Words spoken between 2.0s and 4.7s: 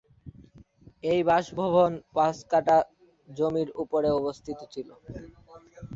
পাঁচ কাঠা জমির উপরে অবস্থিত